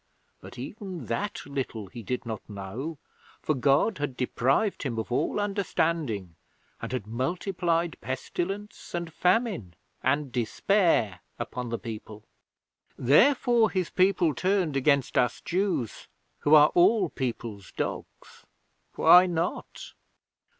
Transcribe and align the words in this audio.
But 0.39 0.57
even 0.57 1.05
that 1.05 1.43
little 1.45 1.85
he 1.85 2.01
did 2.01 2.25
not 2.25 2.41
know, 2.49 2.97
for 3.39 3.53
God 3.53 3.99
had 3.99 4.17
deprived 4.17 4.81
him 4.81 4.97
of 4.97 5.11
all 5.11 5.39
understanding, 5.39 6.35
and 6.81 6.91
had 6.91 7.05
multiplied 7.05 7.97
pestilence, 8.01 8.95
and 8.95 9.13
famine, 9.13 9.75
and 10.01 10.31
despair 10.31 11.19
upon 11.37 11.69
the 11.69 11.77
people. 11.77 12.23
Therefore 12.97 13.69
his 13.69 13.91
people 13.91 14.33
turned 14.33 14.75
against 14.75 15.19
us 15.19 15.39
Jews, 15.39 16.07
who 16.39 16.55
are 16.55 16.69
all 16.69 17.09
people's 17.11 17.71
dogs. 17.71 18.43
Why 18.95 19.27
not? 19.27 19.93